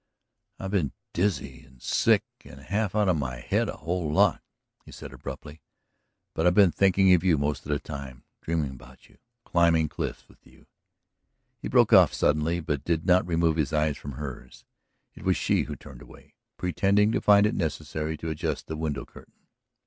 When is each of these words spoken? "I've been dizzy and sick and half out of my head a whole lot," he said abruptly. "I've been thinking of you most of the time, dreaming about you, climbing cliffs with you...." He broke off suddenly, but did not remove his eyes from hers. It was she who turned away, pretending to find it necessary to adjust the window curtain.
"I've 0.57 0.71
been 0.71 0.93
dizzy 1.13 1.61
and 1.63 1.79
sick 1.79 2.23
and 2.43 2.59
half 2.59 2.95
out 2.95 3.07
of 3.07 3.19
my 3.19 3.35
head 3.37 3.69
a 3.69 3.77
whole 3.77 4.11
lot," 4.11 4.41
he 4.83 4.91
said 4.91 5.13
abruptly. 5.13 5.61
"I've 6.35 6.55
been 6.55 6.71
thinking 6.71 7.13
of 7.13 7.23
you 7.23 7.37
most 7.37 7.67
of 7.67 7.71
the 7.71 7.77
time, 7.77 8.23
dreaming 8.41 8.71
about 8.71 9.07
you, 9.09 9.19
climbing 9.45 9.89
cliffs 9.89 10.27
with 10.27 10.47
you...." 10.47 10.65
He 11.61 11.67
broke 11.67 11.93
off 11.93 12.13
suddenly, 12.15 12.59
but 12.59 12.83
did 12.83 13.05
not 13.05 13.27
remove 13.27 13.57
his 13.57 13.73
eyes 13.73 13.95
from 13.95 14.13
hers. 14.13 14.65
It 15.13 15.21
was 15.23 15.37
she 15.37 15.65
who 15.65 15.75
turned 15.75 16.01
away, 16.01 16.33
pretending 16.57 17.11
to 17.11 17.21
find 17.21 17.45
it 17.45 17.53
necessary 17.53 18.17
to 18.17 18.31
adjust 18.31 18.65
the 18.65 18.75
window 18.77 19.05
curtain. 19.05 19.43